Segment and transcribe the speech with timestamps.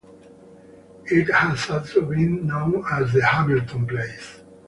[1.05, 4.41] It has also been known as The Hamilton Place.